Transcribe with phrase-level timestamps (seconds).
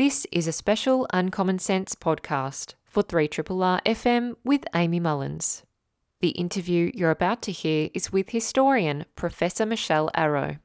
[0.00, 5.64] This is a special Uncommon Sense podcast for 3RRR FM with Amy Mullins.
[6.20, 10.56] The interview you're about to hear is with historian Professor Michelle Arrow.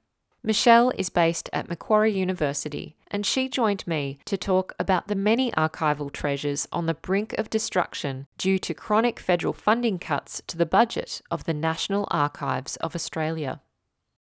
[0.42, 5.52] Michelle is based at Macquarie University, and she joined me to talk about the many
[5.52, 10.66] archival treasures on the brink of destruction due to chronic federal funding cuts to the
[10.66, 13.60] budget of the National Archives of Australia.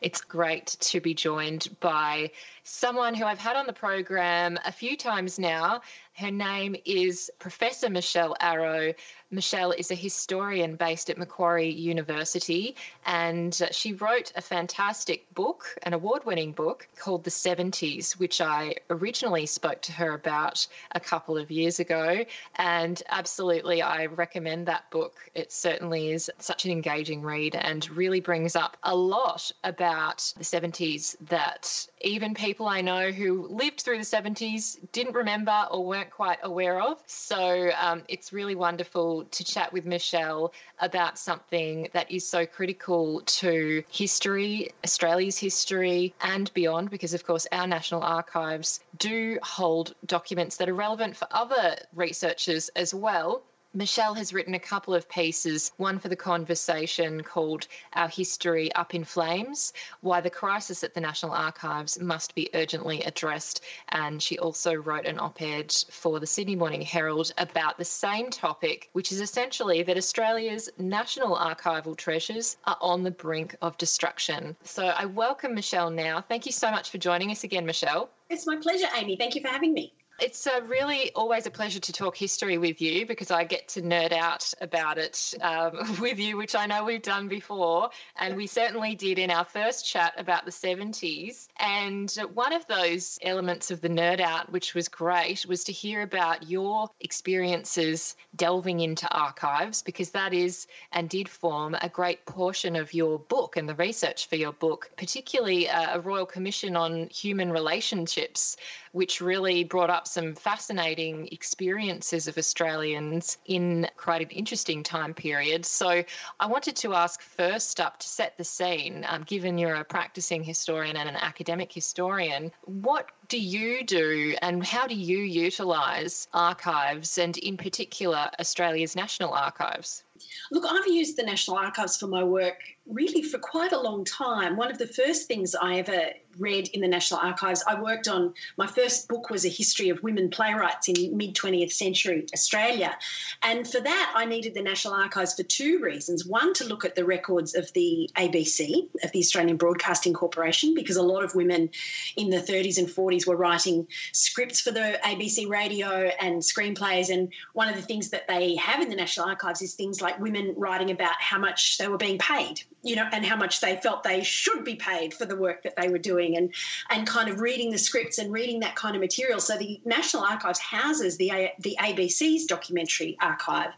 [0.01, 2.31] It's great to be joined by
[2.63, 5.81] someone who I've had on the program a few times now.
[6.19, 8.93] Her name is Professor Michelle Arrow.
[9.31, 15.93] Michelle is a historian based at Macquarie University, and she wrote a fantastic book, an
[15.93, 21.37] award winning book called The 70s, which I originally spoke to her about a couple
[21.37, 22.25] of years ago.
[22.55, 25.15] And absolutely, I recommend that book.
[25.35, 30.43] It certainly is such an engaging read and really brings up a lot about the
[30.43, 36.08] 70s that even people I know who lived through the 70s didn't remember or weren't
[36.09, 37.01] quite aware of.
[37.05, 43.21] So um, it's really wonderful to chat with Michelle about something that is so critical
[43.21, 50.57] to history, Australia's history, and beyond, because of course our National Archives do hold documents
[50.57, 53.41] that are relevant for other researchers as well.
[53.73, 58.95] Michelle has written a couple of pieces, one for the conversation called Our History Up
[58.95, 63.63] in Flames Why the Crisis at the National Archives Must Be Urgently Addressed.
[63.89, 68.31] And she also wrote an op ed for the Sydney Morning Herald about the same
[68.31, 74.55] topic, which is essentially that Australia's national archival treasures are on the brink of destruction.
[74.63, 76.21] So I welcome Michelle now.
[76.21, 78.09] Thank you so much for joining us again, Michelle.
[78.31, 79.15] It's my pleasure, Amy.
[79.15, 79.93] Thank you for having me.
[80.21, 83.81] It's uh, really always a pleasure to talk history with you because I get to
[83.81, 87.89] nerd out about it um, with you, which I know we've done before.
[88.17, 91.47] And we certainly did in our first chat about the 70s.
[91.57, 96.01] And one of those elements of the nerd out, which was great, was to hear
[96.01, 102.75] about your experiences delving into archives because that is and did form a great portion
[102.75, 107.07] of your book and the research for your book, particularly uh, a Royal Commission on
[107.07, 108.57] Human Relationships,
[108.91, 115.65] which really brought up some fascinating experiences of Australians in quite an interesting time period.
[115.65, 116.03] So
[116.39, 120.43] I wanted to ask first up to set the scene, um, given you're a practicing
[120.43, 127.17] historian and an academic historian, what do you do and how do you utilise archives
[127.17, 130.03] and, in particular, Australia's National Archives?
[130.51, 134.57] Look, I've used the National Archives for my work really for quite a long time.
[134.57, 138.33] One of the first things I ever read in the National Archives, I worked on
[138.57, 142.97] my first book was a history of women playwrights in mid 20th century Australia.
[143.43, 146.25] And for that, I needed the National Archives for two reasons.
[146.25, 150.95] One, to look at the records of the ABC, of the Australian Broadcasting Corporation, because
[150.95, 151.69] a lot of women
[152.15, 157.09] in the 30s and 40s were writing scripts for the ABC radio and screenplays.
[157.09, 160.19] And one of the things that they have in the National Archives is things like
[160.19, 163.75] women writing about how much they were being paid you know, and how much they
[163.77, 166.53] felt they should be paid for the work that they were doing, and
[166.89, 169.39] and kind of reading the scripts and reading that kind of material.
[169.39, 173.71] So the National Archives houses the A- the ABC's documentary archive,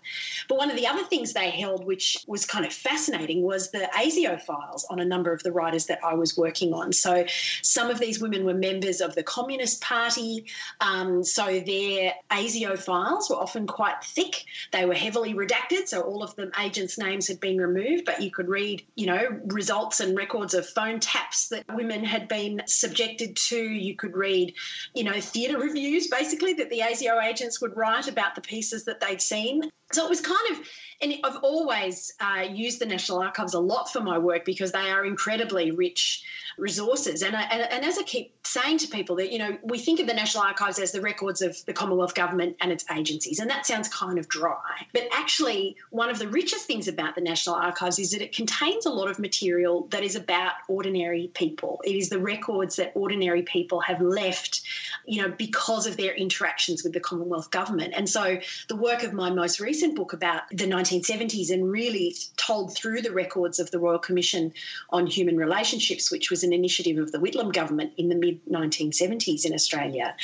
[0.47, 3.89] but one of the other things they held, which was kind of fascinating, was the
[3.95, 6.93] ASIO files on a number of the writers that I was working on.
[6.93, 7.25] So
[7.61, 10.45] some of these women were members of the Communist Party,
[10.79, 14.45] um, so their ASIO files were often quite thick.
[14.71, 18.29] They were heavily redacted, so all of the agents' names had been removed, but you
[18.29, 23.35] could read you know, results and records of phone taps that women had been subjected
[23.35, 23.57] to.
[23.57, 24.53] You could read,
[24.93, 28.99] you know, theatre reviews basically that the ASIO agents would write about the pieces that
[28.99, 29.71] they'd seen.
[29.93, 30.59] So it was kind of,
[31.01, 34.89] and I've always uh, used the National Archives a lot for my work because they
[34.91, 36.23] are incredibly rich
[36.57, 37.23] resources.
[37.23, 39.99] And, I, and, and as I keep saying to people that, you know, we think
[39.99, 43.49] of the National Archives as the records of the Commonwealth Government and its agencies, and
[43.49, 44.85] that sounds kind of dry.
[44.93, 48.85] But actually, one of the richest things about the National Archives is that it contains
[48.85, 51.81] a lot of material that is about ordinary people.
[51.83, 54.61] It is the records that ordinary people have left,
[55.05, 57.93] you know, because of their interactions with the Commonwealth Government.
[57.95, 58.37] And so
[58.67, 63.11] the work of my most recent book about the 1970s and really told through the
[63.11, 64.53] records of the Royal Commission
[64.89, 69.45] on Human Relationships, which was an initiative of the Whitlam government in the mid 1970s
[69.45, 70.15] in Australia,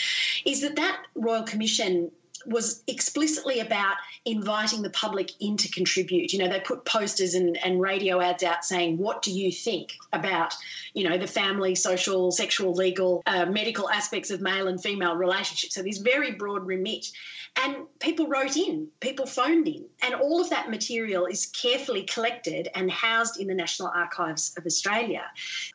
[0.46, 2.12] is that that Royal Commission
[2.48, 3.96] was explicitly about
[4.26, 6.34] inviting the public in to contribute.
[6.34, 9.94] You know, they put posters and, and radio ads out saying, What do you think
[10.14, 10.54] about,
[10.94, 15.76] you know, the family, social, sexual, legal, uh, medical aspects of male and female relationships?
[15.76, 17.08] So, this very broad remit.
[17.60, 22.70] And people wrote in, people phoned in, and all of that material is carefully collected
[22.76, 25.24] and housed in the National Archives of Australia.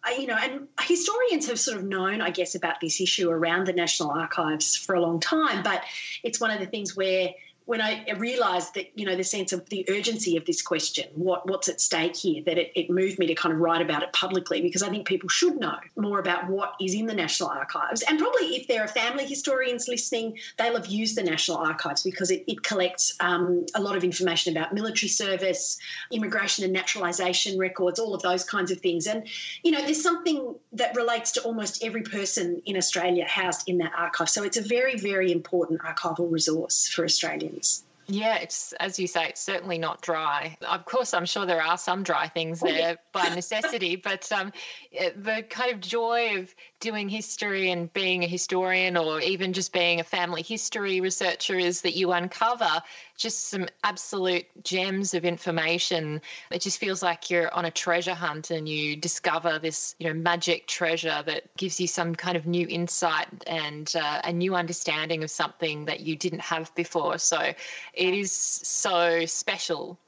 [0.07, 3.67] Uh, you know, and historians have sort of known, I guess, about this issue around
[3.67, 5.83] the National Archives for a long time, but
[6.23, 7.31] it's one of the things where
[7.65, 11.49] when I realised that, you know, the sense of the urgency of this question, what
[11.49, 14.13] what's at stake here, that it, it, moved me to kind of write about it
[14.13, 18.03] publicly because I think people should know more about what is in the National Archives.
[18.03, 22.31] And probably if there are family historians listening, they'll have used the National Archives because
[22.31, 25.79] it, it collects um, a lot of information about military service,
[26.11, 29.07] immigration and naturalisation records, all of those kinds of things.
[29.07, 29.27] And,
[29.63, 33.93] you know, there's something that relates to almost every person in Australia housed in that
[33.97, 34.29] archive.
[34.29, 37.85] So it's a very, very important archival resource for Australians things.
[38.09, 40.57] Yeah, it's as you say, it's certainly not dry.
[40.69, 44.53] Of course, I'm sure there are some dry things there by necessity, but um,
[44.93, 50.01] the kind of joy of doing history and being a historian, or even just being
[50.01, 52.83] a family history researcher, is that you uncover
[53.17, 56.21] just some absolute gems of information.
[56.51, 60.15] It just feels like you're on a treasure hunt and you discover this, you know,
[60.15, 65.23] magic treasure that gives you some kind of new insight and uh, a new understanding
[65.23, 67.19] of something that you didn't have before.
[67.19, 69.99] So it is so special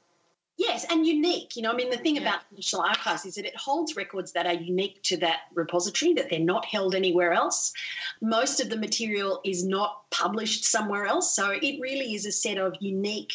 [0.57, 1.57] Yes, and unique.
[1.57, 2.21] You know, I mean, the thing yeah.
[2.21, 6.13] about the National Archives is that it holds records that are unique to that repository,
[6.13, 7.73] that they're not held anywhere else.
[8.21, 11.35] Most of the material is not published somewhere else.
[11.35, 13.33] So it really is a set of unique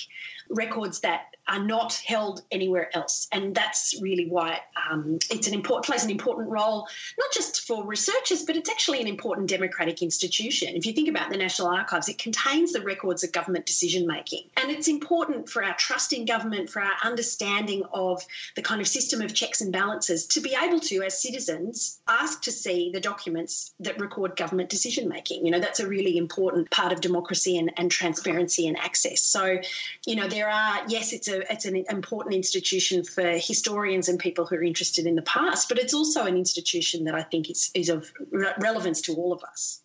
[0.51, 3.27] records that are not held anywhere else.
[3.33, 4.61] And that's really why
[4.91, 6.87] um, it's an important plays an important role,
[7.19, 10.77] not just for researchers, but it's actually an important democratic institution.
[10.77, 14.45] If you think about the National Archives, it contains the records of government decision making.
[14.57, 18.23] And it's important for our trust in government, for our understanding of
[18.55, 22.43] the kind of system of checks and balances, to be able to, as citizens, ask
[22.43, 25.45] to see the documents that record government decision making.
[25.45, 29.21] You know, that's a really important part of democracy and, and transparency and access.
[29.21, 29.59] So,
[30.07, 34.47] you know, there are, yes, it's a it's an important institution for historians and people
[34.47, 37.71] who are interested in the past, but it's also an institution that I think is,
[37.75, 39.81] is of re- relevance to all of us.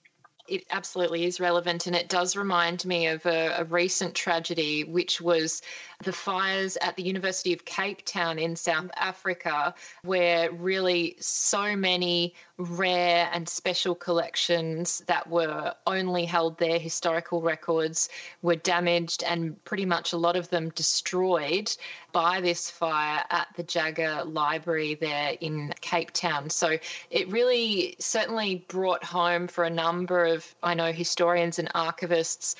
[0.47, 5.19] It absolutely is relevant and it does remind me of a, a, recent tragedy which
[5.19, 5.63] was
[6.03, 12.33] the fires at the University of Cape Town in South Africa, where really so many
[12.57, 18.09] rare and special collections that were only held there, historical records,
[18.41, 21.75] were damaged and pretty much a lot of them destroyed
[22.13, 26.49] by this fire at the Jagger Library there in Cape Town.
[26.49, 26.77] So
[27.11, 32.55] it really certainly brought home for a number of, I know, historians and archivists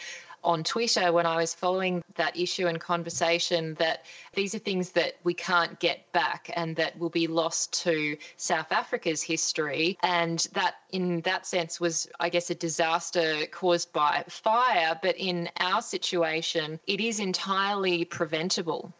[0.46, 5.16] on Twitter when I was following that issue and conversation that these are things that
[5.24, 9.98] we can't get back and that will be lost to South Africa's history.
[10.04, 14.98] And that, in that sense, was, I guess, a disaster caused by fire.
[15.02, 18.94] But in our situation, it is entirely preventable.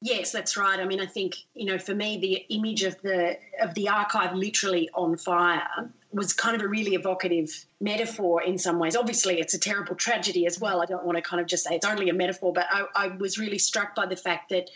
[0.00, 0.78] Yes, that's right.
[0.78, 4.34] I mean, I think you know, for me, the image of the of the archive
[4.34, 7.50] literally on fire was kind of a really evocative
[7.80, 8.96] metaphor in some ways.
[8.96, 10.80] Obviously, it's a terrible tragedy as well.
[10.80, 13.06] I don't want to kind of just say it's only a metaphor, but I, I
[13.08, 14.70] was really struck by the fact that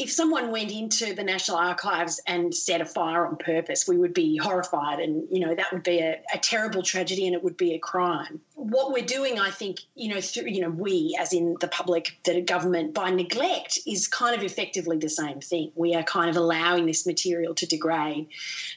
[0.00, 4.14] if someone went into the National Archives and set a fire on purpose, we would
[4.14, 7.56] be horrified, and you know that would be a, a terrible tragedy, and it would
[7.56, 11.32] be a crime what we're doing, I think, you know, through, you know, we as
[11.32, 15.72] in the public, the government, by neglect, is kind of effectively the same thing.
[15.74, 18.28] We are kind of allowing this material to degrade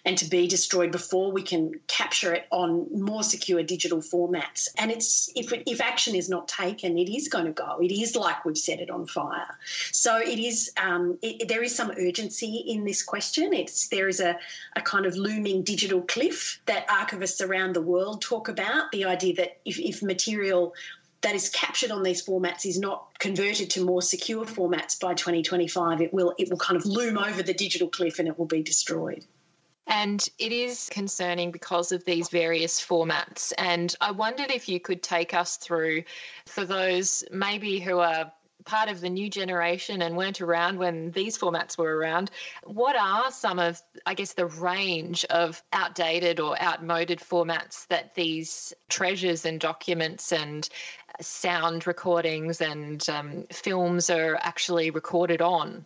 [0.05, 4.69] and to be destroyed before we can capture it on more secure digital formats.
[4.77, 7.79] And it's if if action is not taken, it is going to go.
[7.81, 9.57] It is like we've set it on fire.
[9.91, 10.71] So it is.
[10.81, 13.53] Um, it, there is some urgency in this question.
[13.53, 14.37] It's there is a
[14.75, 18.91] a kind of looming digital cliff that archivists around the world talk about.
[18.91, 20.73] The idea that if, if material
[21.21, 26.01] that is captured on these formats is not converted to more secure formats by 2025,
[26.01, 28.61] it will it will kind of loom over the digital cliff and it will be
[28.61, 29.25] destroyed.
[29.87, 33.51] And it is concerning because of these various formats.
[33.57, 36.03] And I wondered if you could take us through,
[36.45, 38.31] for those maybe who are
[38.65, 42.31] part of the new generation and weren't around when these formats were around,
[42.63, 48.73] what are some of, I guess, the range of outdated or outmoded formats that these
[48.89, 50.67] treasures and documents and
[51.21, 55.85] sound recordings and um, films are actually recorded on?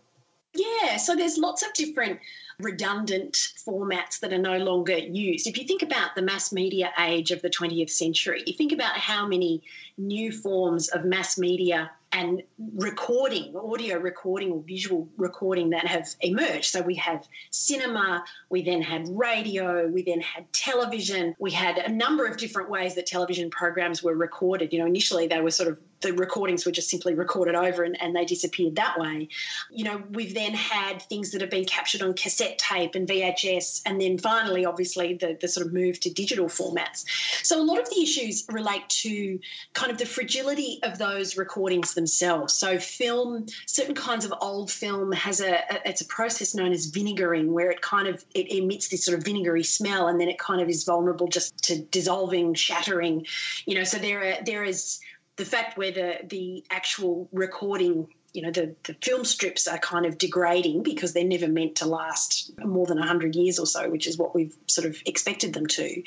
[0.54, 2.20] Yeah, so there's lots of different
[2.58, 5.46] redundant formats that are no longer used.
[5.46, 8.96] If you think about the mass media age of the 20th century, you think about
[8.96, 9.62] how many
[9.96, 12.42] new forms of mass media and
[12.76, 16.66] recording, audio recording or visual recording that have emerged.
[16.66, 21.90] So we have cinema, we then had radio, we then had television, we had a
[21.90, 24.72] number of different ways that television programs were recorded.
[24.72, 28.00] You know, initially they were sort of the recordings were just simply recorded over and,
[28.00, 29.28] and they disappeared that way.
[29.70, 33.82] You know, we've then had things that have been captured on cassette tape and VHS,
[33.86, 37.04] and then finally, obviously, the, the sort of move to digital formats.
[37.42, 39.38] So a lot of the issues relate to
[39.72, 42.54] kind of the fragility of those recordings themselves.
[42.54, 46.90] So film, certain kinds of old film has a, a it's a process known as
[46.90, 50.38] vinegaring, where it kind of it emits this sort of vinegary smell, and then it
[50.38, 53.26] kind of is vulnerable just to dissolving, shattering.
[53.66, 55.00] You know, so there are there is
[55.38, 60.04] the fact where the the actual recording you know the, the film strips are kind
[60.04, 64.06] of degrading because they're never meant to last more than 100 years or so which
[64.06, 66.02] is what we've sort of expected them to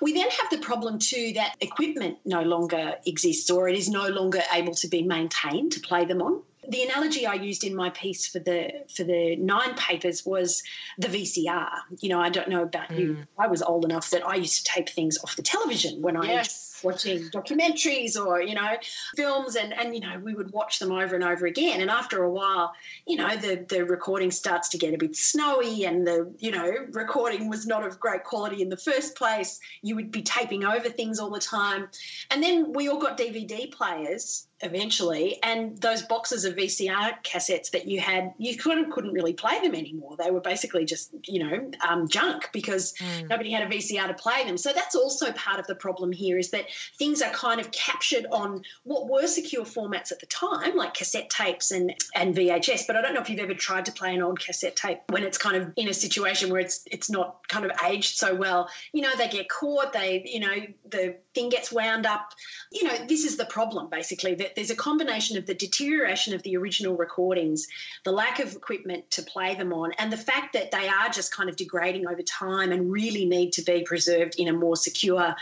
[0.00, 4.08] we then have the problem too that equipment no longer exists or it is no
[4.08, 7.90] longer able to be maintained to play them on the analogy I used in my
[7.90, 10.64] piece for the for the nine papers was
[10.98, 11.70] the VCR.
[12.00, 12.98] You know, I don't know about mm.
[12.98, 13.18] you.
[13.38, 16.24] I was old enough that I used to tape things off the television when I
[16.24, 18.76] yes watching documentaries or you know
[19.14, 21.80] films and and you know we would watch them over and over again.
[21.80, 22.72] And after a while
[23.06, 26.72] you know the the recording starts to get a bit snowy and the you know
[26.92, 29.60] recording was not of great quality in the first place.
[29.82, 31.88] You would be taping over things all the time.
[32.30, 37.86] And then we all got DVD players eventually and those boxes of VCR cassettes that
[37.86, 41.70] you had you couldn't couldn't really play them anymore they were basically just you know
[41.86, 43.28] um, junk because mm.
[43.28, 46.38] nobody had a VCR to play them so that's also part of the problem here
[46.38, 46.66] is that
[46.98, 51.30] things are kind of captured on what were secure formats at the time, like cassette
[51.30, 52.86] tapes and, and VHS.
[52.86, 55.22] But I don't know if you've ever tried to play an old cassette tape when
[55.22, 58.68] it's kind of in a situation where it's it's not kind of aged so well.
[58.92, 60.54] You know, they get caught, they, you know,
[60.88, 62.32] the thing gets wound up.
[62.72, 66.42] You know, this is the problem basically, that there's a combination of the deterioration of
[66.44, 67.66] the original recordings,
[68.04, 71.34] the lack of equipment to play them on, and the fact that they are just
[71.34, 75.34] kind of degrading over time and really need to be preserved in a more secure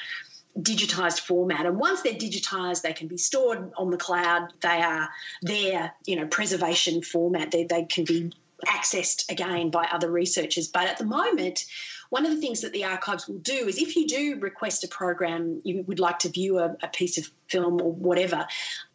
[0.59, 1.67] digitized format.
[1.67, 4.53] And once they're digitized they can be stored on the cloud.
[4.61, 5.11] They are
[5.43, 7.51] their you know preservation format.
[7.51, 8.33] They, they can be
[8.65, 10.69] accessed again by other researchers.
[10.69, 11.67] But at the moment
[12.15, 14.89] one of the things that the archives will do is if you do request a
[14.89, 18.47] program, you would like to view a, a piece of film or whatever,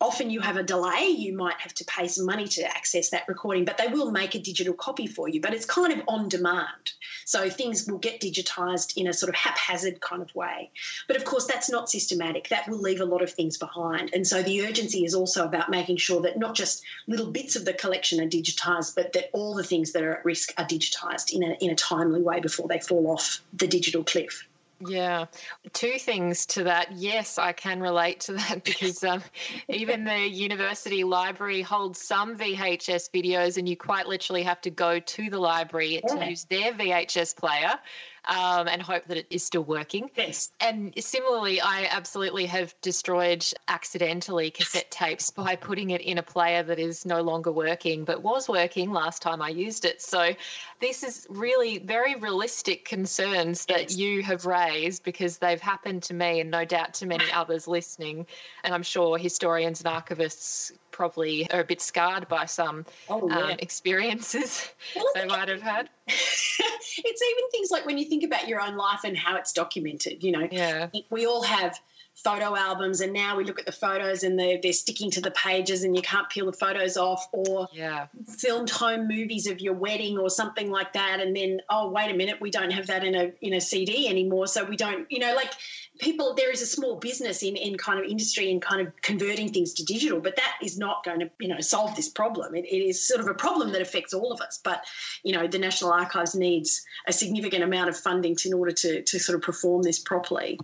[0.02, 1.08] often you have a delay.
[1.08, 4.36] You might have to pay some money to access that recording, but they will make
[4.36, 5.40] a digital copy for you.
[5.40, 6.94] But it's kind of on demand.
[7.26, 10.72] So things will get digitized in a sort of haphazard kind of way.
[11.08, 12.50] But of course, that's not systematic.
[12.50, 14.14] That will leave a lot of things behind.
[14.14, 17.64] And so the urgency is also about making sure that not just little bits of
[17.66, 21.32] the collection are digitized, but that all the things that are at risk are digitized
[21.32, 24.48] in a, in a timely way before they fall off the digital cliff.
[24.88, 25.26] Yeah,
[25.74, 26.94] two things to that.
[26.94, 29.22] Yes, I can relate to that because um,
[29.68, 35.00] even the university library holds some VHS videos, and you quite literally have to go
[35.00, 36.16] to the library yeah.
[36.16, 37.78] to use their VHS player
[38.26, 40.10] um, and hope that it is still working.
[40.16, 40.52] Yes.
[40.60, 46.64] And similarly, I absolutely have destroyed accidentally cassette tapes by putting it in a player
[46.64, 50.02] that is no longer working, but was working last time I used it.
[50.02, 50.32] So
[50.80, 53.98] this is really very realistic concerns that yes.
[53.98, 58.26] you have raised because they've happened to me and no doubt to many others listening.
[58.64, 63.38] And I'm sure historians and archivists probably are a bit scarred by some oh, yeah.
[63.38, 65.88] um, experiences well, they might have had.
[66.08, 70.22] it's even things like when you think about your own life and how it's documented.
[70.22, 70.90] You know, yeah.
[71.10, 71.80] we all have
[72.16, 75.32] photo albums and now we look at the photos and they're, they're sticking to the
[75.32, 78.08] pages and you can't peel the photos off or yeah.
[78.38, 82.14] filmed home movies of your wedding or something like that and then oh wait a
[82.14, 85.20] minute we don't have that in a in a CD anymore so we don't you
[85.20, 85.54] know like
[86.00, 89.50] people there is a small business in in kind of industry and kind of converting
[89.52, 92.66] things to digital but that is not going to you know solve this problem it,
[92.66, 94.84] it is sort of a problem that affects all of us but
[95.24, 99.02] you know the national archives needs a significant amount of funding to, in order to
[99.04, 100.60] to sort of perform this properly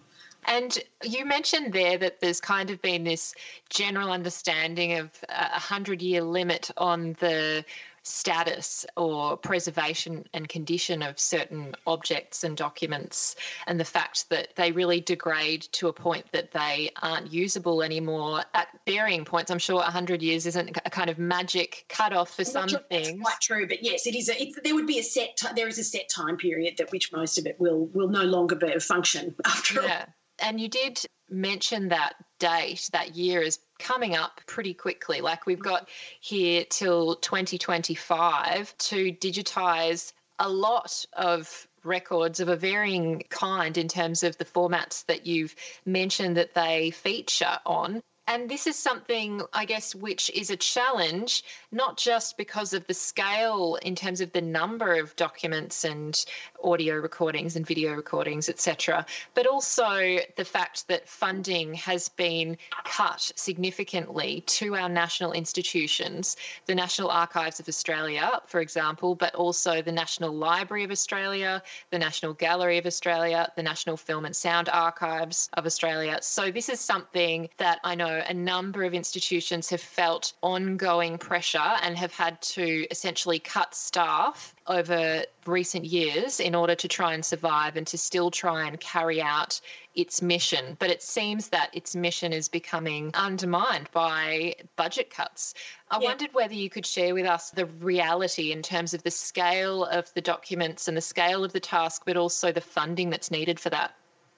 [0.48, 3.34] and you mentioned there that there's kind of been this
[3.70, 7.66] general understanding of a hundred year limit on the
[8.06, 13.36] status or preservation and condition of certain objects and documents,
[13.68, 18.44] and the fact that they really degrade to a point that they aren't usable anymore
[18.54, 19.50] at varying points.
[19.50, 23.20] I'm sure 100 years isn't a kind of magic cutoff for some sure things.
[23.22, 24.30] quite true, but yes, it is.
[24.30, 25.36] A, it, there would be a set.
[25.38, 28.24] T- there is a set time period that which most of it will will no
[28.24, 30.06] longer be a function after yeah.
[30.08, 30.14] all.
[30.40, 31.00] And you did
[31.30, 35.22] mention that date, that year is coming up pretty quickly.
[35.22, 35.90] Like we've got
[36.20, 44.24] here till 2025 to digitize a lot of records of a varying kind in terms
[44.24, 48.02] of the formats that you've mentioned that they feature on.
[48.28, 52.94] And this is something, I guess, which is a challenge, not just because of the
[52.94, 56.26] scale in terms of the number of documents and
[56.64, 59.06] audio recordings and video recordings, etc.,
[59.36, 66.74] but also the fact that funding has been cut significantly to our national institutions, the
[66.74, 72.34] National Archives of Australia, for example, but also the National Library of Australia, the National
[72.34, 76.18] Gallery of Australia, the National Film and Sound Archives of Australia.
[76.22, 81.58] So, this is something that I know a number of institutions have felt ongoing pressure
[81.58, 87.24] and have had to essentially cut staff over recent years in order to try and
[87.24, 89.62] survive and to still try and carry out
[89.94, 90.76] its mission.
[90.80, 95.54] But it seems that its mission is becoming undermined by budget cuts.
[95.92, 96.10] I yeah.
[96.10, 100.12] wondered whether you could share with us the reality in terms of the scale of
[100.14, 103.70] the documents and the scale of the task, but also the funding that's needed for
[103.70, 103.96] that.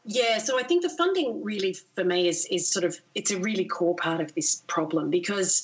[0.08, 3.40] Yeah, so I think the funding really for me is is sort of it's a
[3.40, 5.64] really core part of this problem because,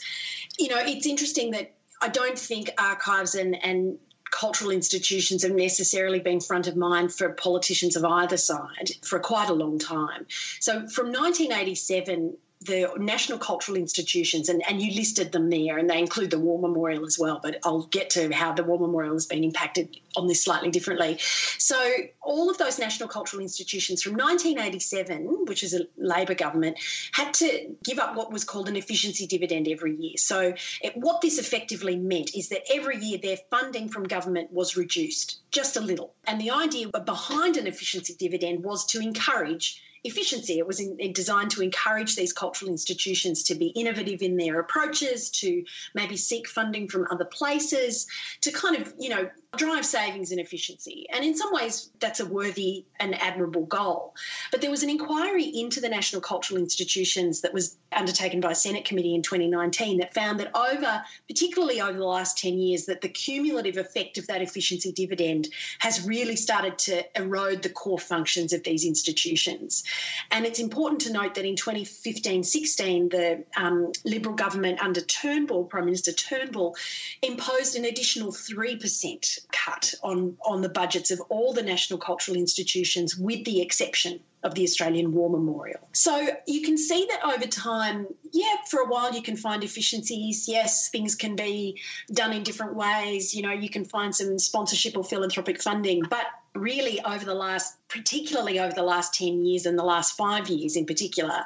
[0.59, 3.97] you know, it's interesting that I don't think archives and and
[4.31, 9.49] cultural institutions have necessarily been front of mind for politicians of either side for quite
[9.49, 10.25] a long time.
[10.59, 12.35] So from 1987
[12.65, 16.59] the national cultural institutions, and, and you listed them there, and they include the War
[16.59, 20.27] Memorial as well, but I'll get to how the War Memorial has been impacted on
[20.27, 21.17] this slightly differently.
[21.57, 21.77] So,
[22.21, 26.77] all of those national cultural institutions from 1987, which is a Labor government,
[27.11, 30.17] had to give up what was called an efficiency dividend every year.
[30.17, 34.77] So, it, what this effectively meant is that every year their funding from government was
[34.77, 36.13] reduced just a little.
[36.25, 40.57] And the idea behind an efficiency dividend was to encourage efficiency.
[40.57, 44.59] It was in, in designed to encourage these cultural institutions to be innovative in their
[44.59, 48.07] approaches, to maybe seek funding from other places,
[48.41, 51.05] to kind of, you know, drive savings and efficiency.
[51.13, 54.15] And in some ways, that's a worthy and admirable goal.
[54.51, 58.55] But there was an inquiry into the national cultural institutions that was undertaken by a
[58.55, 63.01] Senate committee in 2019 that found that over, particularly over the last 10 years, that
[63.01, 65.47] the cumulative effect of that efficiency dividend
[65.79, 69.83] has really started to erode the core functions of these institutions.
[70.31, 75.65] And it's important to note that in 2015 16, the um, Liberal government under Turnbull,
[75.65, 76.75] Prime Minister Turnbull,
[77.21, 83.17] imposed an additional 3% cut on, on the budgets of all the national cultural institutions,
[83.17, 85.87] with the exception of the Australian War Memorial.
[85.93, 90.47] So you can see that over time, yeah, for a while you can find efficiencies.
[90.47, 93.33] Yes, things can be done in different ways.
[93.33, 96.03] You know, you can find some sponsorship or philanthropic funding.
[96.09, 96.25] But
[96.55, 100.75] really, over the last, particularly over the last 10 years and the last five years
[100.75, 101.43] in particular,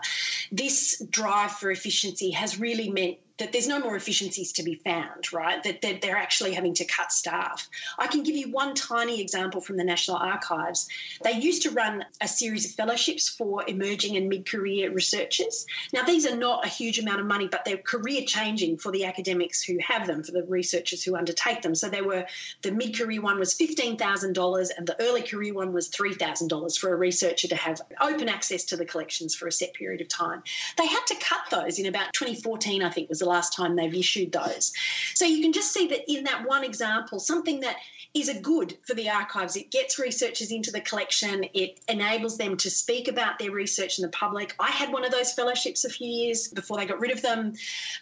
[0.51, 5.32] this drive for efficiency has really meant that there's no more efficiencies to be found,
[5.32, 5.62] right?
[5.63, 7.69] That, that they're actually having to cut staff.
[7.97, 10.88] I can give you one tiny example from the National Archives.
[11.23, 15.65] They used to run a series of fellowships for emerging and mid career researchers.
[15.93, 19.06] Now, these are not a huge amount of money, but they're career changing for the
[19.06, 21.76] academics who have them, for the researchers who undertake them.
[21.76, 22.26] So they were
[22.63, 26.95] the mid career one was $15,000 and the early career one was $3,000 for a
[26.95, 30.41] researcher to have open access to the collections for a set period of time.
[30.78, 34.31] They had to cut those in about 2014, I think was last time they've issued
[34.31, 34.73] those.
[35.13, 37.77] So you can just see that in that one example, something that
[38.19, 39.56] is a good for the archives.
[39.56, 44.03] It gets researchers into the collection, it enables them to speak about their research in
[44.03, 44.56] the public.
[44.60, 47.53] I had one of those fellowships a few years before they got rid of them,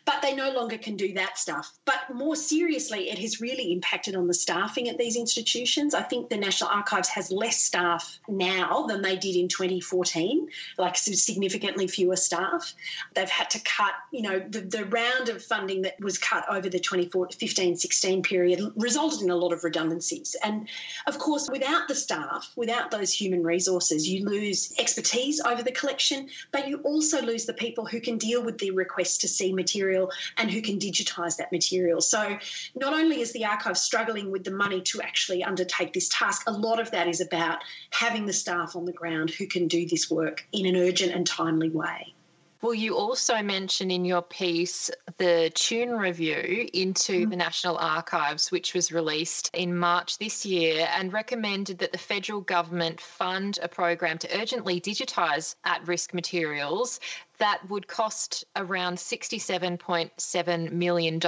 [0.06, 1.74] but they no longer can do that stuff.
[1.86, 5.94] But more seriously, it has really impacted on the staffing at these institutions.
[5.94, 10.48] I think the National Archives has less staff now than they did in 2014,
[10.78, 12.74] like significantly fewer staff.
[13.14, 16.70] They've had to cut, you know, the, the round of funding that was cut over
[16.70, 20.05] the 2015 16 period resulted in a lot of redundancy
[20.44, 20.68] And
[21.08, 26.30] of course, without the staff, without those human resources, you lose expertise over the collection,
[26.52, 30.12] but you also lose the people who can deal with the request to see material
[30.38, 32.02] and who can digitise that material.
[32.02, 32.38] So
[32.76, 36.52] not only is the archive struggling with the money to actually undertake this task, a
[36.52, 37.60] lot of that is about
[37.92, 41.26] having the staff on the ground who can do this work in an urgent and
[41.26, 42.14] timely way.
[42.62, 47.30] Well, you also mention in your piece the Tune review into mm.
[47.30, 52.42] the National Archives, which was released in March this year, and recommended that the federal
[52.42, 57.00] government fund a program to urgently digitise at risk materials
[57.38, 61.20] that would cost around $67.7 million.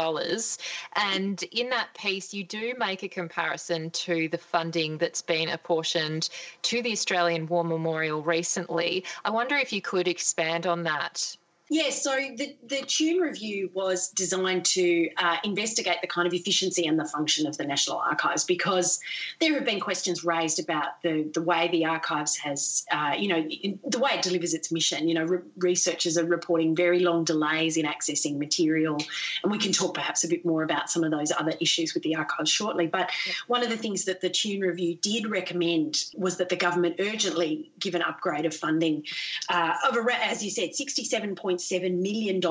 [0.96, 6.30] And in that piece, you do make a comparison to the funding that's been apportioned
[6.64, 9.06] to the Australian War Memorial recently.
[9.26, 11.38] I wonder if you could expand on that.
[11.70, 16.88] Yeah, so the, the Tune review was designed to uh, investigate the kind of efficiency
[16.88, 19.02] and the function of the National Archives because
[19.42, 23.46] there have been questions raised about the, the way the archives has, uh, you know,
[23.86, 25.10] the way it delivers its mission.
[25.10, 28.98] You know, re- researchers are reporting very long delays in accessing material,
[29.44, 32.04] and we can talk perhaps a bit more about some of those other issues with
[32.04, 32.88] the archives shortly.
[32.88, 33.34] But yeah.
[33.48, 37.72] one of the things that the Tune review did recommend was that the government urgently
[37.78, 39.04] give an upgrade of funding
[39.50, 41.36] uh, of, a, as you said, 67.
[41.58, 42.42] $1.7 million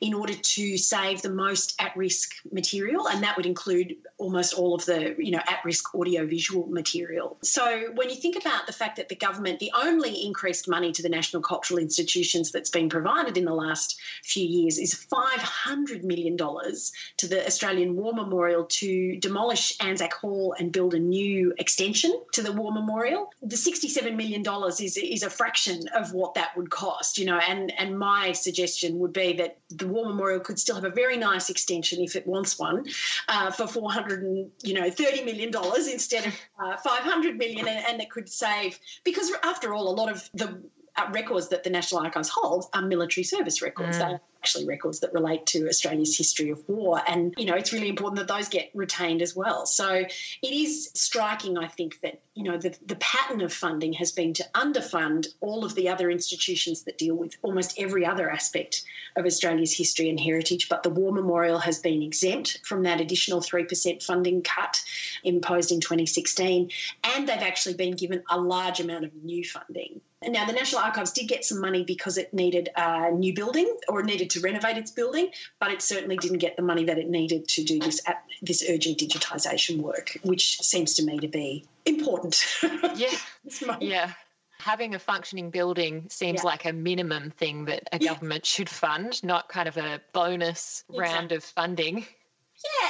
[0.00, 4.74] in order to save the most at risk material, and that would include almost all
[4.74, 7.36] of the you know at risk audiovisual material.
[7.42, 11.02] So when you think about the fact that the government, the only increased money to
[11.02, 16.36] the national cultural institutions that's been provided in the last few years is $500 million
[16.36, 22.42] to the Australian War Memorial to demolish Anzac Hall and build a new extension to
[22.42, 23.30] the War Memorial.
[23.42, 27.72] The $67 million is, is a fraction of what that would cost, you know, and,
[27.78, 31.16] and my my suggestion would be that the War Memorial could still have a very
[31.16, 32.86] nice extension if it wants one
[33.28, 37.36] uh, for four hundred and you know thirty million dollars instead of uh, five hundred
[37.36, 40.62] million, and, and it could save because after all, a lot of the
[40.96, 43.98] uh, records that the National Archives holds are military service records.
[43.98, 44.20] Mm.
[44.42, 47.00] Actually records that relate to Australia's history of war.
[47.06, 49.66] And, you know, it's really important that those get retained as well.
[49.66, 50.08] So it
[50.42, 54.44] is striking, I think, that, you know, the, the pattern of funding has been to
[54.54, 59.76] underfund all of the other institutions that deal with almost every other aspect of Australia's
[59.76, 60.68] history and heritage.
[60.68, 64.80] But the War Memorial has been exempt from that additional 3% funding cut
[65.22, 66.70] imposed in 2016.
[67.04, 70.00] And they've actually been given a large amount of new funding.
[70.28, 74.00] Now, the National Archives did get some money because it needed a new building or
[74.00, 77.08] it needed to renovate its building, but it certainly didn't get the money that it
[77.08, 78.00] needed to do this
[78.42, 82.44] this urgent digitisation work, which seems to me to be important.
[82.94, 84.12] Yeah, yeah.
[84.58, 86.50] Having a functioning building seems yeah.
[86.50, 88.12] like a minimum thing that a yeah.
[88.12, 91.00] government should fund, not kind of a bonus exactly.
[91.00, 91.98] round of funding.
[91.98, 92.88] Yeah,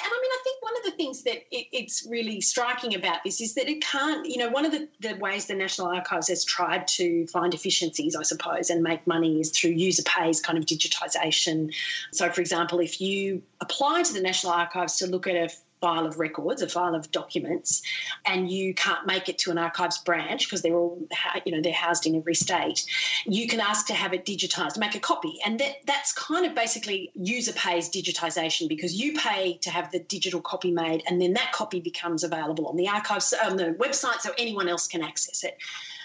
[1.03, 4.65] things that it, it's really striking about this is that it can't, you know, one
[4.65, 8.83] of the, the ways the National Archives has tried to find efficiencies, I suppose, and
[8.83, 11.75] make money is through user pays kind of digitisation.
[12.12, 15.51] So, for example, if you apply to the National Archives to look at a
[15.83, 17.83] file of records, a file of documents,
[18.25, 20.99] and you can't make it to an archives branch because they're all,
[21.45, 22.87] you know, they're housed in every state,
[23.27, 25.38] you can ask to have it digitized, make a copy.
[25.45, 29.99] And that, that's kind of basically user pays digitization because you pay to have the
[29.99, 34.21] digital copy made, and then that copy becomes available on the archives, on the website,
[34.21, 35.59] so anyone else can access it.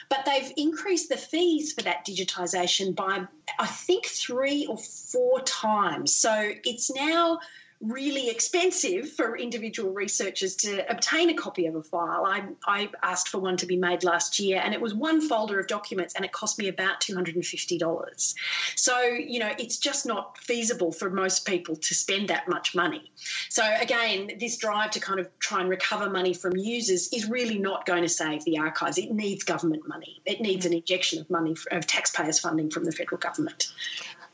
[0.09, 3.27] But they've increased the fees for that digitisation by,
[3.59, 6.15] I think, three or four times.
[6.15, 7.39] So it's now
[7.79, 12.25] really expensive for individual researchers to obtain a copy of a file.
[12.25, 15.59] I, I asked for one to be made last year, and it was one folder
[15.59, 18.35] of documents, and it cost me about $250.
[18.75, 23.11] So, you know, it's just not feasible for most people to spend that much money.
[23.49, 27.59] So, again, this drive to kind of try and recover money from users is really
[27.59, 28.97] not going to save the archives.
[28.97, 32.91] It needs government money, it needs an injection of money, of taxpayers' funding from the
[32.91, 33.71] federal government.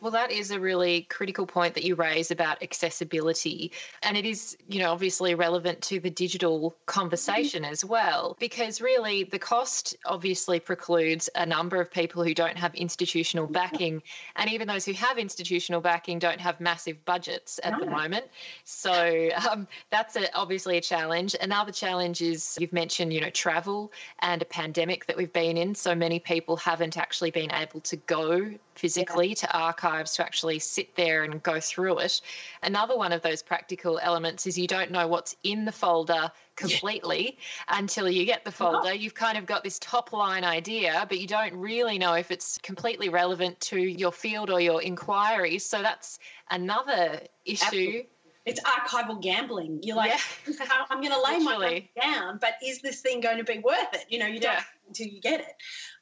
[0.03, 3.71] Well, that is a really critical point that you raise about accessibility.
[4.01, 9.23] And it is, you know, obviously relevant to the digital conversation as well, because really
[9.23, 14.03] the cost obviously precludes a number of people who don't have institutional backing.
[14.35, 17.85] And even those who have institutional backing don't have massive budgets at no.
[17.85, 18.25] the moment.
[18.65, 21.33] So um, that's a, obviously a challenge.
[21.39, 25.75] Another challenge is you've mentioned, you know, travel and a pandemic that we've been in.
[25.75, 29.35] So many people haven't actually been able to go physically yeah.
[29.35, 29.55] to
[29.93, 32.21] archives to actually sit there and go through it.
[32.61, 37.37] Another one of those practical elements is you don't know what's in the folder completely
[37.67, 37.77] yeah.
[37.77, 38.71] until you get the uh-huh.
[38.71, 38.93] folder.
[38.93, 42.57] You've kind of got this top line idea, but you don't really know if it's
[42.59, 45.59] completely relevant to your field or your inquiry.
[45.59, 47.65] So that's another issue.
[47.65, 48.09] Absolutely.
[48.45, 49.79] It's archival gambling.
[49.83, 50.11] You're like,
[50.47, 50.65] yeah.
[50.89, 53.93] I'm going to lay my money down, but is this thing going to be worth
[53.93, 54.03] it?
[54.09, 54.63] You know, you don't yeah.
[54.87, 55.55] Until you get it.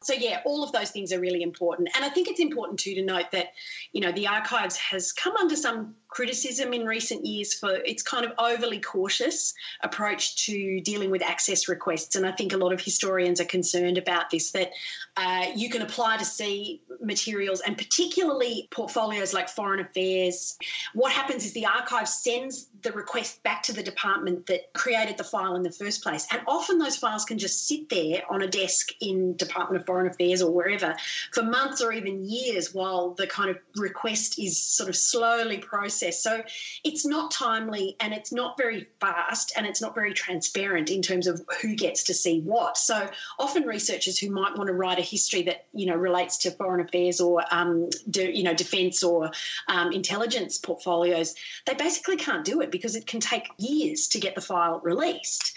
[0.03, 1.89] So, yeah, all of those things are really important.
[1.95, 3.53] And I think it's important too to note that,
[3.91, 8.25] you know, the archives has come under some criticism in recent years for its kind
[8.25, 12.15] of overly cautious approach to dealing with access requests.
[12.15, 14.71] And I think a lot of historians are concerned about this that
[15.15, 20.57] uh, you can apply to see materials and particularly portfolios like foreign affairs.
[20.93, 25.23] What happens is the archive sends the request back to the department that created the
[25.23, 26.27] file in the first place.
[26.31, 29.85] And often those files can just sit there on a desk desk in Department of
[29.85, 30.95] Foreign Affairs or wherever
[31.33, 36.23] for months or even years while the kind of request is sort of slowly processed.
[36.23, 36.41] So
[36.83, 41.27] it's not timely and it's not very fast and it's not very transparent in terms
[41.27, 42.77] of who gets to see what.
[42.77, 46.51] So often researchers who might want to write a history that you know relates to
[46.51, 49.31] foreign affairs or um, do, you know defence or
[49.67, 54.35] um, intelligence portfolios, they basically can't do it because it can take years to get
[54.35, 55.53] the file released.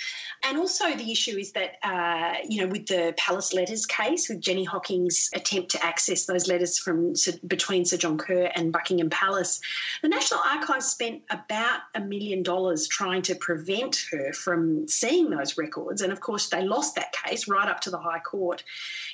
[0.47, 4.41] And also, the issue is that, uh, you know, with the Palace Letters case, with
[4.41, 7.15] Jenny Hocking's attempt to access those letters from
[7.47, 9.61] between Sir John Kerr and Buckingham Palace,
[10.03, 15.57] the National Archives spent about a million dollars trying to prevent her from seeing those
[15.57, 16.03] records.
[16.03, 18.63] And of course, they lost that case right up to the High Court.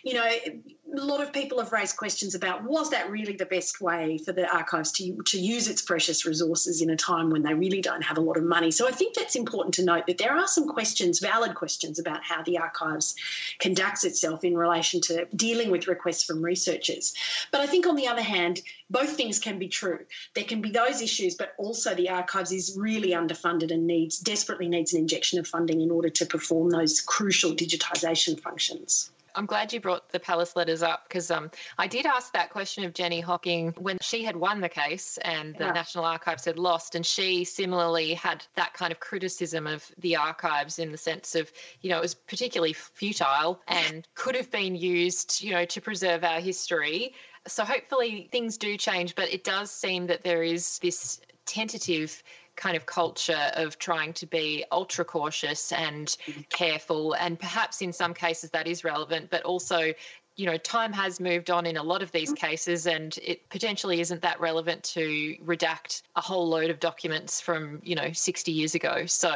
[0.02, 0.60] You know, a
[0.96, 4.52] lot of people have raised questions about was that really the best way for the
[4.52, 8.18] archives to, to use its precious resources in a time when they really don't have
[8.18, 8.72] a lot of money?
[8.72, 12.24] So I think that's important to note that there are some questions valid questions about
[12.24, 13.14] how the archives
[13.58, 17.14] conducts itself in relation to dealing with requests from researchers.
[17.50, 20.00] But I think, on the other hand, both things can be true.
[20.34, 24.68] There can be those issues, but also the archives is really underfunded and needs desperately
[24.68, 29.10] needs an injection of funding in order to perform those crucial digitisation functions.
[29.34, 32.84] I'm glad you brought the Palace letters up because um, I did ask that question
[32.84, 35.72] of Jenny Hocking when she had won the case and the yeah.
[35.72, 36.94] National Archives had lost.
[36.94, 41.50] And she similarly had that kind of criticism of the archives in the sense of,
[41.80, 46.24] you know, it was particularly futile and could have been used, you know, to preserve
[46.24, 47.14] our history.
[47.46, 52.22] So hopefully things do change, but it does seem that there is this tentative
[52.60, 56.48] kind of culture of trying to be ultra cautious and mm.
[56.50, 57.14] careful.
[57.14, 59.94] And perhaps in some cases that is relevant, but also
[60.40, 62.46] you know, time has moved on in a lot of these mm-hmm.
[62.46, 67.78] cases, and it potentially isn't that relevant to redact a whole load of documents from,
[67.84, 69.04] you know, 60 years ago.
[69.04, 69.30] So,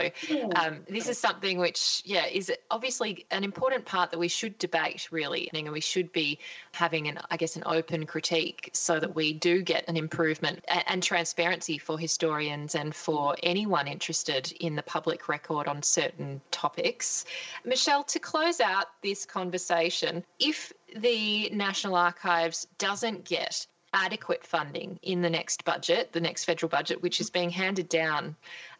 [0.56, 5.08] um, this is something which, yeah, is obviously an important part that we should debate
[5.10, 6.38] really, and we should be
[6.72, 10.84] having an, I guess, an open critique so that we do get an improvement and,
[10.86, 17.26] and transparency for historians and for anyone interested in the public record on certain topics.
[17.62, 25.22] Michelle, to close out this conversation, if the National Archives doesn't get adequate funding in
[25.22, 28.36] the next budget, the next federal budget, which is being handed down,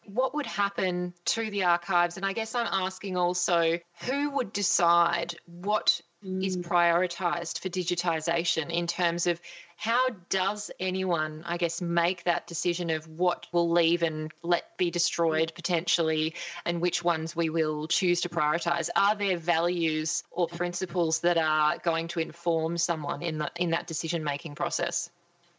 [0.06, 2.16] what would happen to the archives?
[2.16, 6.44] And I guess I'm asking also who would decide what mm.
[6.44, 9.40] is prioritised for digitisation in terms of
[9.76, 14.90] how does anyone, I guess, make that decision of what will leave and let be
[14.90, 16.34] destroyed potentially
[16.64, 18.88] and which ones we will choose to prioritise?
[18.94, 23.86] Are there values or principles that are going to inform someone in, the, in that
[23.86, 25.10] decision making process?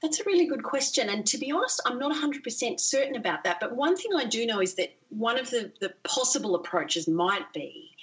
[0.02, 1.10] That's a really good question.
[1.10, 3.60] And to be honest, I'm not 100% certain about that.
[3.60, 7.52] But one thing I do know is that one of the, the possible approaches might
[7.54, 7.95] be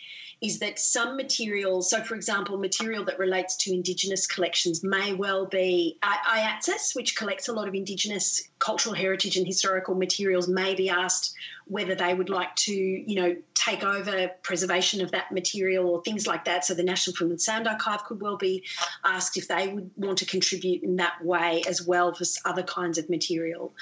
[0.43, 5.47] is that some material, so for example, material that relates to Indigenous collections may well
[5.47, 10.91] be AIATSIS, which collects a lot of Indigenous cultural heritage and historical materials, may be
[10.91, 11.35] asked
[11.67, 16.27] whether they would like to, you know, take over preservation of that material or things
[16.27, 16.65] like that.
[16.65, 18.65] So the National Film and Sound Archive could well be
[19.05, 22.99] asked if they would want to contribute in that way as well for other kinds
[22.99, 23.73] of material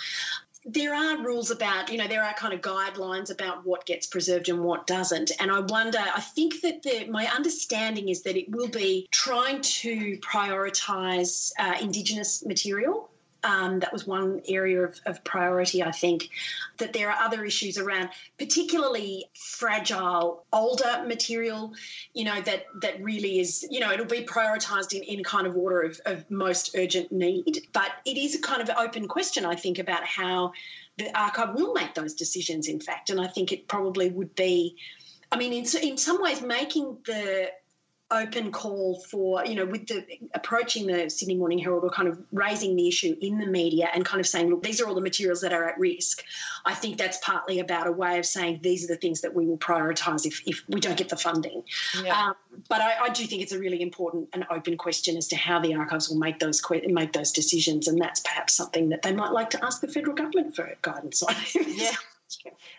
[0.64, 4.48] there are rules about, you know, there are kind of guidelines about what gets preserved
[4.48, 5.32] and what doesn't.
[5.40, 9.60] And I wonder, I think that the, my understanding is that it will be trying
[9.62, 13.09] to prioritise uh, Indigenous material
[13.44, 16.30] um, that was one area of, of, priority, I think.
[16.78, 21.72] That there are other issues around, particularly fragile, older material,
[22.14, 25.56] you know, that that really is, you know, it'll be prioritised in, in kind of
[25.56, 27.66] order of, of most urgent need.
[27.72, 30.52] But it is a kind of open question, I think, about how
[30.98, 33.10] the archive will make those decisions, in fact.
[33.10, 34.76] And I think it probably would be.
[35.32, 37.50] I mean, in, in some ways, making the
[38.10, 42.20] open call for, you know, with the approaching the Sydney Morning Herald or kind of
[42.32, 45.00] raising the issue in the media and kind of saying, look, these are all the
[45.00, 46.24] materials that are at risk.
[46.64, 49.46] I think that's partly about a way of saying these are the things that we
[49.46, 51.62] will prioritise if, if we don't get the funding.
[52.02, 52.18] Yeah.
[52.18, 52.34] Um,
[52.68, 55.60] but I, I, do think it's a really important and open question as to how
[55.60, 59.32] the archives will make those make those decisions, and that's perhaps something that they might
[59.32, 61.34] like to ask the federal government for guidance on.
[61.54, 61.92] Yeah.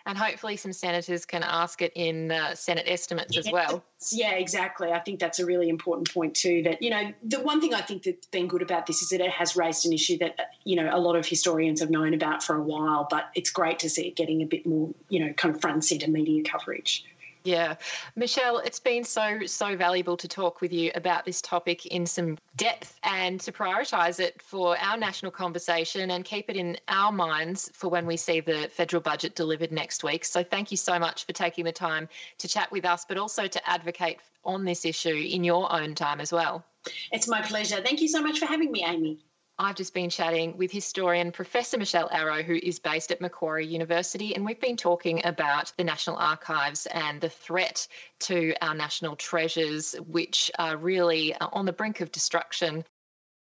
[0.06, 3.84] And hopefully, some senators can ask it in uh, Senate estimates as well.
[4.10, 4.90] Yeah, exactly.
[4.90, 6.62] I think that's a really important point too.
[6.62, 9.20] That you know, the one thing I think that's been good about this is that
[9.20, 12.42] it has raised an issue that you know a lot of historians have known about
[12.42, 13.06] for a while.
[13.10, 15.74] But it's great to see it getting a bit more, you know, kind of front
[15.74, 17.04] and centre media coverage.
[17.44, 17.74] Yeah.
[18.14, 22.38] Michelle, it's been so, so valuable to talk with you about this topic in some
[22.56, 27.70] depth and to prioritise it for our national conversation and keep it in our minds
[27.74, 30.24] for when we see the federal budget delivered next week.
[30.24, 33.46] So thank you so much for taking the time to chat with us, but also
[33.48, 36.64] to advocate on this issue in your own time as well.
[37.10, 37.80] It's my pleasure.
[37.82, 39.18] Thank you so much for having me, Amy.
[39.62, 44.34] I've just been chatting with historian Professor Michelle Arrow, who is based at Macquarie University,
[44.34, 47.86] and we've been talking about the National Archives and the threat
[48.20, 52.84] to our national treasures, which are really uh, on the brink of destruction.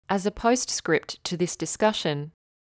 [0.08, 2.32] As a postscript to this discussion,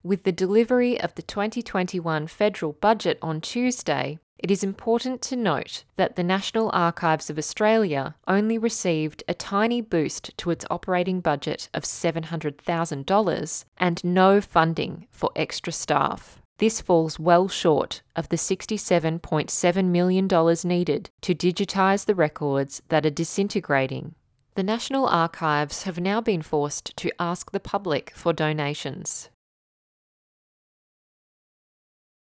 [0.03, 5.85] with the delivery of the 2021 federal budget on Tuesday, it is important to note
[5.97, 11.69] that the National Archives of Australia only received a tiny boost to its operating budget
[11.73, 16.41] of $700,000 and no funding for extra staff.
[16.59, 20.29] This falls well short of the $67.7 million
[20.65, 24.15] needed to digitise the records that are disintegrating.
[24.55, 29.31] The National Archives have now been forced to ask the public for donations.